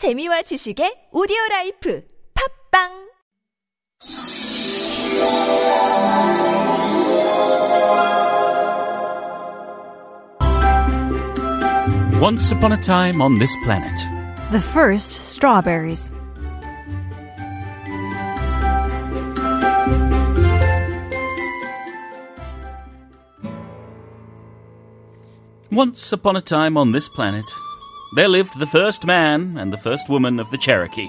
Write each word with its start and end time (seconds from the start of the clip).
재미와 0.00 0.40
지식의 0.48 1.10
오디오 1.12 1.36
라이프 1.50 2.02
팝빵 2.72 3.10
Once 12.18 12.50
upon 12.50 12.72
a 12.72 12.78
time 12.78 13.20
on 13.20 13.38
this 13.38 13.54
planet. 13.62 13.92
The 14.52 14.60
first 14.60 15.36
strawberries. 15.36 16.10
Once 25.70 26.12
upon 26.12 26.36
a 26.36 26.40
time 26.40 26.76
on 26.76 26.92
this 26.92 27.08
planet, 27.10 27.44
there 28.14 28.28
lived 28.28 28.58
the 28.58 28.66
first 28.66 29.06
man 29.06 29.56
and 29.56 29.72
the 29.72 29.76
first 29.78 30.08
woman 30.08 30.40
of 30.40 30.50
the 30.50 30.58
Cherokee. 30.58 31.08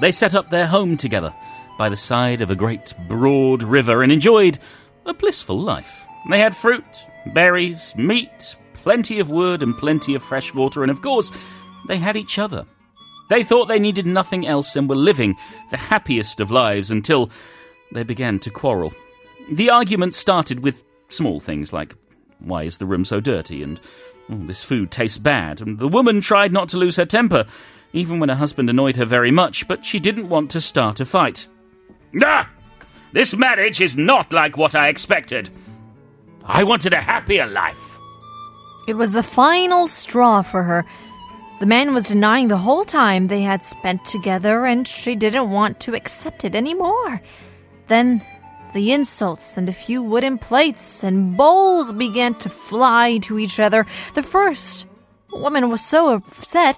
They 0.00 0.12
set 0.12 0.34
up 0.34 0.50
their 0.50 0.66
home 0.66 0.96
together 0.96 1.34
by 1.78 1.88
the 1.88 1.96
side 1.96 2.40
of 2.40 2.50
a 2.50 2.56
great 2.56 2.94
broad 3.08 3.62
river 3.62 4.02
and 4.02 4.10
enjoyed 4.10 4.58
a 5.04 5.14
blissful 5.14 5.58
life. 5.58 6.06
They 6.28 6.40
had 6.40 6.56
fruit, 6.56 6.84
berries, 7.26 7.94
meat, 7.96 8.56
plenty 8.74 9.20
of 9.20 9.30
wood, 9.30 9.62
and 9.62 9.76
plenty 9.76 10.14
of 10.14 10.22
fresh 10.22 10.52
water, 10.52 10.82
and 10.82 10.90
of 10.90 11.02
course, 11.02 11.30
they 11.86 11.98
had 11.98 12.16
each 12.16 12.38
other. 12.38 12.66
They 13.28 13.42
thought 13.42 13.66
they 13.66 13.78
needed 13.78 14.06
nothing 14.06 14.46
else 14.46 14.76
and 14.76 14.88
were 14.88 14.96
living 14.96 15.36
the 15.70 15.76
happiest 15.76 16.40
of 16.40 16.50
lives 16.50 16.90
until 16.90 17.30
they 17.92 18.02
began 18.02 18.38
to 18.40 18.50
quarrel. 18.50 18.92
The 19.50 19.70
argument 19.70 20.14
started 20.14 20.60
with 20.60 20.84
small 21.08 21.40
things 21.40 21.72
like 21.72 21.94
why 22.38 22.64
is 22.64 22.78
the 22.78 22.86
room 22.86 23.04
so 23.04 23.20
dirty? 23.20 23.62
And 23.62 23.80
"Oh, 24.30 24.46
this 24.46 24.64
food 24.64 24.90
tastes 24.90 25.18
bad. 25.18 25.60
And 25.60 25.78
the 25.78 25.88
woman 25.88 26.20
tried 26.20 26.52
not 26.52 26.68
to 26.70 26.78
lose 26.78 26.96
her 26.96 27.06
temper, 27.06 27.46
even 27.92 28.18
when 28.18 28.28
her 28.28 28.34
husband 28.34 28.68
annoyed 28.68 28.96
her 28.96 29.04
very 29.04 29.30
much, 29.30 29.66
but 29.68 29.84
she 29.84 29.98
didn't 30.00 30.28
want 30.28 30.50
to 30.50 30.60
start 30.60 31.00
a 31.00 31.04
fight. 31.04 31.48
Ah! 32.22 32.50
This 33.12 33.36
marriage 33.36 33.80
is 33.80 33.96
not 33.96 34.32
like 34.32 34.56
what 34.56 34.74
I 34.74 34.88
expected. 34.88 35.48
I 36.44 36.64
wanted 36.64 36.92
a 36.92 37.00
happier 37.00 37.46
life. 37.46 37.96
It 38.86 38.94
was 38.94 39.12
the 39.12 39.22
final 39.22 39.88
straw 39.88 40.42
for 40.42 40.62
her. 40.62 40.84
The 41.58 41.66
man 41.66 41.94
was 41.94 42.08
denying 42.08 42.48
the 42.48 42.58
whole 42.58 42.84
time 42.84 43.26
they 43.26 43.40
had 43.40 43.64
spent 43.64 44.04
together, 44.04 44.66
and 44.66 44.86
she 44.86 45.16
didn't 45.16 45.50
want 45.50 45.80
to 45.80 45.94
accept 45.94 46.44
it 46.44 46.54
anymore. 46.54 47.20
Then 47.88 48.20
the 48.76 48.92
insults 48.92 49.56
and 49.56 49.70
a 49.70 49.72
few 49.72 50.02
wooden 50.02 50.36
plates 50.36 51.02
and 51.02 51.34
bowls 51.34 51.94
began 51.94 52.34
to 52.34 52.50
fly 52.50 53.16
to 53.16 53.38
each 53.38 53.58
other. 53.58 53.86
The 54.14 54.22
first 54.22 54.86
woman 55.32 55.70
was 55.70 55.82
so 55.82 56.10
upset 56.10 56.76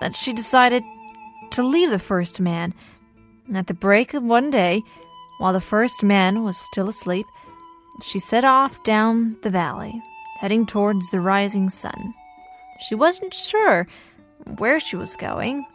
that 0.00 0.16
she 0.16 0.32
decided 0.32 0.82
to 1.50 1.62
leave 1.62 1.90
the 1.90 1.98
first 1.98 2.40
man. 2.40 2.72
At 3.54 3.66
the 3.66 3.74
break 3.74 4.14
of 4.14 4.22
one 4.22 4.48
day, 4.48 4.82
while 5.40 5.52
the 5.52 5.60
first 5.60 6.02
man 6.02 6.42
was 6.42 6.56
still 6.56 6.88
asleep, 6.88 7.26
she 8.02 8.18
set 8.18 8.46
off 8.46 8.82
down 8.82 9.36
the 9.42 9.50
valley, 9.50 10.00
heading 10.38 10.64
towards 10.64 11.10
the 11.10 11.20
rising 11.20 11.68
sun. 11.68 12.14
She 12.80 12.94
wasn't 12.94 13.34
sure 13.34 13.86
where 14.56 14.80
she 14.80 14.96
was 14.96 15.16
going, 15.16 15.66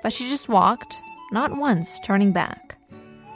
but 0.00 0.12
she 0.12 0.28
just 0.28 0.48
walked, 0.48 1.00
not 1.32 1.56
once 1.56 1.98
turning 2.04 2.30
back. 2.30 2.61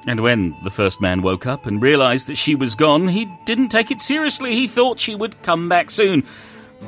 And 0.07 0.21
when 0.21 0.57
the 0.63 0.71
first 0.71 1.01
man 1.01 1.23
woke 1.23 1.47
up 1.47 1.67
and 1.67 1.83
realized 1.83 2.29
that 2.29 2.37
she 2.37 2.55
was 2.55 2.77
gone, 2.77 3.09
he 3.09 3.25
didn't 3.45 3.69
take 3.69 3.91
it 3.91 4.01
seriously. 4.01 4.55
He 4.55 4.69
thought 4.69 5.01
she 5.01 5.17
would 5.17 5.43
come 5.43 5.69
back 5.69 5.91
soon, 5.91 6.25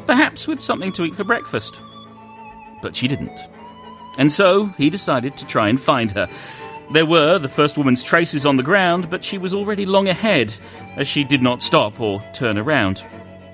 perhaps 0.07 0.47
with 0.47 0.61
something 0.61 0.93
to 0.93 1.05
eat 1.05 1.17
for 1.17 1.25
breakfast. 1.25 1.81
But 2.81 2.95
she 2.95 3.09
didn't. 3.09 3.41
And 4.19 4.31
so 4.31 4.67
he 4.67 4.89
decided 4.89 5.37
to 5.37 5.47
try 5.47 5.69
and 5.69 5.81
find 5.81 6.13
her. 6.13 6.29
There 6.93 7.07
were 7.07 7.39
the 7.39 7.49
first 7.49 7.77
woman's 7.77 8.05
traces 8.05 8.47
on 8.47 8.57
the 8.57 8.63
ground, 8.63 9.11
but 9.11 9.25
she 9.25 9.37
was 9.37 9.53
already 9.53 9.85
long 9.85 10.09
ahead, 10.09 10.55
as 10.97 11.07
she 11.09 11.25
did 11.25 11.43
not 11.43 11.61
stop 11.61 12.01
or 12.01 12.23
turn 12.35 12.57
around. 12.57 13.05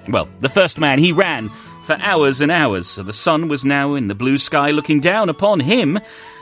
Well, 0.09 0.29
the 0.41 0.49
first 0.49 0.79
man, 0.79 0.99
he 0.99 1.11
ran 1.11 1.49
for 1.85 1.97
hours 2.01 2.41
and 2.41 2.53
hours, 2.53 2.87
so 2.87 3.03
the 3.03 3.13
sun 3.13 3.49
was 3.49 3.65
now 3.65 3.95
in 3.95 4.09
the 4.09 4.15
blue 4.15 4.39
sky 4.39 4.71
looking 4.71 5.01
down 5.01 5.29
upon 5.29 5.61
him, 5.61 5.99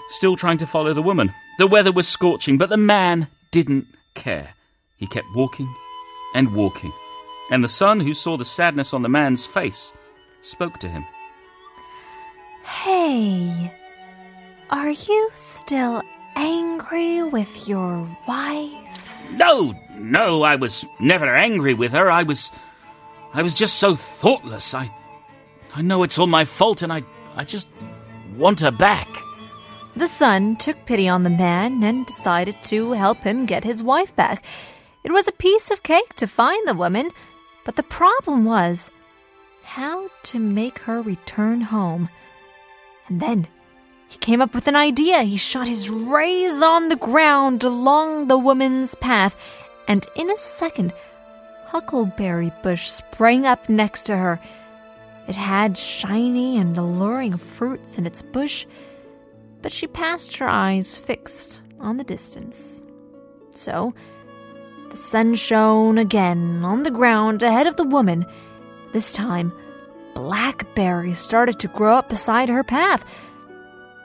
still 0.09 0.37
trying 0.37 0.59
to 0.59 0.67
follow 0.67 0.93
the 0.93 1.03
woman. 1.03 1.33
The 1.59 1.67
weather 1.67 1.93
was 1.93 2.09
scorching, 2.09 2.59
but 2.59 2.71
the 2.71 2.77
man 2.77 3.29
didn't 3.51 3.87
care. 4.15 4.55
He 4.97 5.07
kept 5.07 5.27
walking 5.35 5.73
and 6.35 6.55
walking, 6.55 6.93
and 7.51 7.63
the 7.63 7.69
sun, 7.69 8.01
who 8.01 8.15
saw 8.15 8.37
the 8.37 8.45
sadness 8.45 8.95
on 8.95 9.03
the 9.03 9.09
man's 9.09 9.47
face, 9.47 9.93
spoke 10.41 10.79
to 10.79 10.89
him. 10.89 11.05
Hey, 12.65 13.73
are 14.71 14.91
you 14.91 15.31
still 15.35 16.03
angry 16.37 17.23
with 17.23 17.69
your 17.69 18.09
wife? 18.27 19.31
No, 19.33 19.75
no, 19.97 20.43
I 20.43 20.57
was 20.57 20.85
never 21.01 21.27
angry 21.27 21.75
with 21.75 21.93
her. 21.93 22.11
I 22.11 22.23
was. 22.23 22.51
I 23.35 23.43
was 23.43 23.55
just 23.55 23.77
so 23.77 23.95
thoughtless. 23.95 24.75
I. 24.75 24.91
I 25.75 25.83
know 25.83 26.03
it's 26.03 26.19
all 26.19 26.27
my 26.27 26.45
fault, 26.45 26.83
and 26.83 26.93
I. 26.93 27.03
I 27.35 27.45
just 27.45 27.67
want 28.37 28.61
her 28.61 28.71
back. 28.71 29.09
The 29.95 30.09
sun 30.09 30.57
took 30.57 30.87
pity 30.87 31.07
on 31.07 31.23
the 31.23 31.31
man 31.31 31.85
and 31.85 32.07
decided 32.07 32.57
to 32.65 32.93
help 32.93 33.19
him 33.19 33.45
get 33.45 33.63
his 33.63 33.83
wife 33.83 34.17
back. 34.17 34.43
It 35.05 35.13
was 35.13 35.29
a 35.29 35.33
piece 35.33 35.71
of 35.71 35.83
cake 35.83 36.15
to 36.17 36.27
find 36.27 36.67
the 36.67 36.75
woman, 36.75 37.11
but 37.65 37.77
the 37.77 37.83
problem 37.83 38.45
was 38.47 38.91
how 39.63 40.09
to 40.25 40.39
make 40.39 40.79
her 40.81 41.03
return 41.03 41.61
home. 41.61 42.09
And 43.09 43.21
then 43.21 43.47
he 44.09 44.17
came 44.19 44.41
up 44.41 44.55
with 44.55 44.67
an 44.67 44.77
idea. 44.77 45.23
He 45.23 45.37
shot 45.37 45.69
his 45.69 45.91
rays 45.91 46.63
on 46.63 46.89
the 46.89 46.97
ground 46.97 47.63
along 47.63 48.29
the 48.29 48.39
woman's 48.39 48.95
path, 48.95 49.37
and 49.89 50.07
in 50.17 50.31
a 50.31 50.37
second, 50.37 50.95
Huckleberry 51.67 52.53
Bush 52.63 52.89
sprang 52.89 53.45
up 53.45 53.69
next 53.69 54.05
to 54.05 54.17
her. 54.17 54.41
It 55.29 55.37
had 55.37 55.77
shiny 55.77 56.57
and 56.57 56.77
alluring 56.77 57.37
fruits 57.37 57.99
in 57.99 58.07
its 58.07 58.23
bush 58.23 58.67
but 59.63 59.73
she 59.73 59.87
passed 59.87 60.37
her 60.37 60.49
eyes 60.49 60.95
fixed 60.95 61.63
on 61.81 61.97
the 61.97 62.05
distance. 62.05 62.83
So, 63.55 63.95
the 64.91 64.97
sun 64.97 65.35
shone 65.35 65.99
again 65.99 66.65
on 66.65 66.83
the 66.83 66.91
ground 66.91 67.43
ahead 67.43 67.67
of 67.67 67.77
the 67.77 67.85
woman. 67.85 68.27
This 68.93 69.13
time, 69.13 69.53
blackberries 70.15 71.19
started 71.19 71.59
to 71.61 71.69
grow 71.69 71.97
up 71.97 72.09
beside 72.09 72.49
her 72.49 72.65
path, 72.65 73.05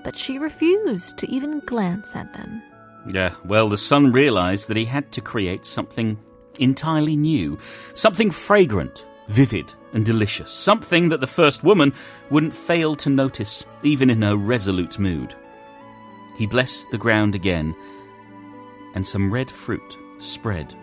but 0.04 0.16
she 0.16 0.40
refused 0.40 1.18
to 1.18 1.30
even 1.30 1.60
glance 1.62 2.16
at 2.16 2.32
them. 2.34 2.62
Yeah, 3.10 3.36
well, 3.46 3.70
the 3.70 3.78
sun 3.78 4.12
realized 4.12 4.68
that 4.68 4.78
he 4.78 4.86
had 4.86 5.12
to 5.14 5.22
create 5.22 5.66
something 5.66 6.18
entirely 6.60 7.16
new, 7.16 7.58
something 7.94 8.32
fragrant, 8.32 9.06
vivid, 9.28 9.74
and 9.94 10.06
delicious, 10.06 10.52
something 10.52 11.10
that 11.10 11.22
the 11.22 11.28
first 11.28 11.64
woman 11.64 11.94
wouldn't 12.30 12.54
fail 12.54 12.96
to 12.96 13.10
notice, 13.10 13.66
even 13.84 14.10
in 14.10 14.22
her 14.22 14.36
resolute 14.36 15.00
mood. 15.00 15.36
He 16.38 16.46
blessed 16.46 16.92
the 16.92 16.98
ground 16.98 17.34
again, 17.34 17.76
and 18.94 19.06
some 19.06 19.34
red 19.34 19.50
fruit 19.50 19.98
spread 20.20 20.76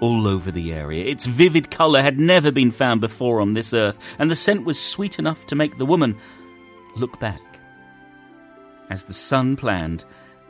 all 0.00 0.26
over 0.26 0.50
the 0.50 0.72
area. 0.72 1.04
Its 1.04 1.26
vivid 1.26 1.70
colour 1.70 2.02
had 2.02 2.18
never 2.18 2.50
been 2.50 2.70
found 2.70 3.00
before 3.00 3.40
on 3.40 3.54
this 3.54 3.74
earth, 3.74 3.98
and 4.18 4.30
the 4.30 4.36
scent 4.36 4.64
was 4.64 4.80
sweet 4.80 5.18
enough 5.18 5.46
to 5.46 5.54
make 5.54 5.76
the 5.76 5.86
woman 5.86 6.16
look 6.96 7.18
back. 7.20 7.40
As 8.88 9.04
the 9.04 9.12
sun 9.12 9.56
planned, 9.56 10.04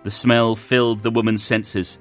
the 0.05 0.11
smell 0.11 0.55
filled 0.55 1.03
the 1.03 1.11
woman's 1.11 1.43
senses, 1.43 1.99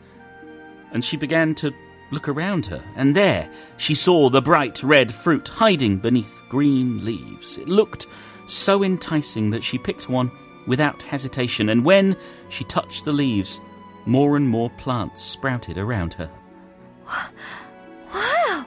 and 0.92 1.04
she 1.04 1.18
began 1.18 1.56
to 1.56 1.74
look 2.12 2.30
around 2.30 2.68
her, 2.68 2.84
and 2.96 3.16
there 3.16 3.50
she 3.78 3.96
saw 3.96 4.30
the 4.30 4.42
bright 4.42 4.84
red 4.84 5.12
fruit 5.12 5.48
hiding 5.48 5.98
beneath 5.98 6.42
green 6.50 7.04
leaves. 7.04 7.58
It 7.58 7.68
looked 7.68 8.06
so 8.48 8.84
enticing 8.84 9.50
that 9.50 9.64
she 9.64 9.80
picked 9.80 10.10
one 10.10 10.32
without 10.68 11.04
hesitation, 11.04 11.70
and 11.70 11.86
when 11.86 12.16
she 12.50 12.64
touched 12.64 13.06
the 13.06 13.14
leaves, 13.14 13.60
more 14.06 14.36
and 14.38 14.48
more 14.48 14.70
plants 14.72 15.22
sprouted 15.22 15.78
around 15.78 16.14
her. 16.16 16.30
Wow! 18.14 18.66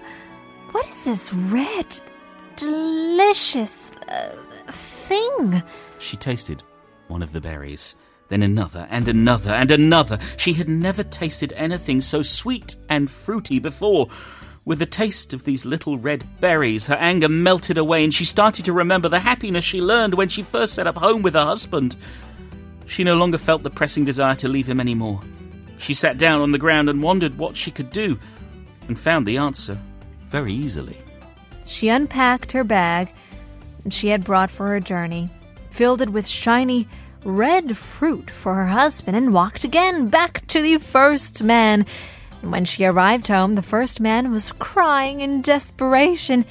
What 0.72 0.86
is 0.88 1.04
this 1.04 1.32
red, 1.32 2.00
delicious 2.56 3.90
uh, 4.08 4.36
thing? 4.70 5.62
She 5.98 6.16
tasted 6.16 6.62
one 7.08 7.22
of 7.22 7.32
the 7.32 7.40
berries, 7.40 7.94
then 8.28 8.42
another 8.42 8.86
and 8.90 9.08
another 9.08 9.50
and 9.50 9.70
another. 9.70 10.18
She 10.36 10.52
had 10.52 10.68
never 10.68 11.02
tasted 11.02 11.52
anything 11.56 12.00
so 12.00 12.22
sweet 12.22 12.76
and 12.88 13.10
fruity 13.10 13.58
before. 13.58 14.08
With 14.68 14.80
the 14.80 14.84
taste 14.84 15.32
of 15.32 15.44
these 15.44 15.64
little 15.64 15.96
red 15.96 16.26
berries, 16.42 16.88
her 16.88 16.94
anger 16.96 17.30
melted 17.30 17.78
away 17.78 18.04
and 18.04 18.12
she 18.12 18.26
started 18.26 18.66
to 18.66 18.72
remember 18.74 19.08
the 19.08 19.18
happiness 19.18 19.64
she 19.64 19.80
learned 19.80 20.12
when 20.12 20.28
she 20.28 20.42
first 20.42 20.74
set 20.74 20.86
up 20.86 20.96
home 20.96 21.22
with 21.22 21.32
her 21.32 21.46
husband. 21.46 21.96
She 22.84 23.02
no 23.02 23.16
longer 23.16 23.38
felt 23.38 23.62
the 23.62 23.70
pressing 23.70 24.04
desire 24.04 24.34
to 24.34 24.46
leave 24.46 24.68
him 24.68 24.78
anymore. 24.78 25.22
She 25.78 25.94
sat 25.94 26.18
down 26.18 26.42
on 26.42 26.52
the 26.52 26.58
ground 26.58 26.90
and 26.90 27.02
wondered 27.02 27.38
what 27.38 27.56
she 27.56 27.70
could 27.70 27.90
do, 27.90 28.18
and 28.88 29.00
found 29.00 29.24
the 29.24 29.38
answer 29.38 29.78
very 30.28 30.52
easily. 30.52 30.98
She 31.64 31.88
unpacked 31.88 32.52
her 32.52 32.62
bag 32.62 33.08
she 33.88 34.08
had 34.08 34.22
brought 34.22 34.50
for 34.50 34.66
her 34.66 34.80
journey, 34.80 35.30
filled 35.70 36.02
it 36.02 36.10
with 36.10 36.28
shiny, 36.28 36.86
red 37.24 37.74
fruit 37.74 38.30
for 38.30 38.54
her 38.56 38.66
husband 38.66 39.16
and 39.16 39.32
walked 39.32 39.64
again 39.64 40.08
back 40.08 40.46
to 40.48 40.60
the 40.60 40.76
first 40.76 41.42
man. 41.42 41.86
When 42.42 42.64
she 42.64 42.84
arrived 42.84 43.28
home, 43.28 43.54
the 43.54 43.62
first 43.62 44.00
man 44.00 44.30
was 44.30 44.52
crying 44.52 45.20
in 45.20 45.42
desperation. 45.42 46.44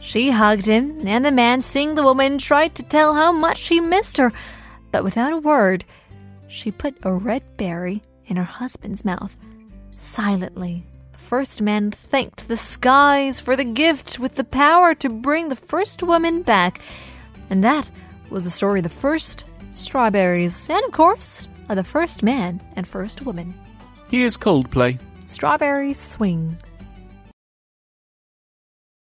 She 0.00 0.30
hugged 0.30 0.66
him, 0.66 1.06
and 1.06 1.24
the 1.24 1.30
man, 1.30 1.62
seeing 1.62 1.94
the 1.94 2.02
woman, 2.02 2.38
tried 2.38 2.74
to 2.76 2.82
tell 2.82 3.14
how 3.14 3.32
much 3.32 3.68
he 3.68 3.80
missed 3.80 4.16
her, 4.16 4.32
but 4.92 5.04
without 5.04 5.32
a 5.32 5.38
word, 5.38 5.84
she 6.48 6.70
put 6.70 6.96
a 7.02 7.12
red 7.12 7.42
berry 7.56 8.02
in 8.26 8.36
her 8.36 8.44
husband's 8.44 9.04
mouth. 9.04 9.36
Silently, 9.98 10.84
the 11.12 11.18
first 11.18 11.60
man 11.60 11.90
thanked 11.90 12.48
the 12.48 12.56
skies 12.56 13.40
for 13.40 13.56
the 13.56 13.64
gift 13.64 14.18
with 14.18 14.36
the 14.36 14.44
power 14.44 14.94
to 14.94 15.08
bring 15.08 15.48
the 15.48 15.56
first 15.56 16.02
woman 16.02 16.42
back. 16.42 16.80
And 17.50 17.62
that 17.64 17.90
was 18.30 18.44
the 18.44 18.50
story 18.50 18.80
of 18.80 18.84
the 18.84 18.88
first 18.88 19.44
strawberries, 19.72 20.70
and 20.70 20.82
of 20.84 20.92
course, 20.92 21.48
of 21.68 21.76
the 21.76 21.84
first 21.84 22.22
man 22.22 22.60
and 22.76 22.86
first 22.86 23.26
woman. 23.26 23.52
Here's 24.10 24.36
Coldplay. 24.36 24.98
Strawberries 25.26 25.98
swing. 25.98 26.56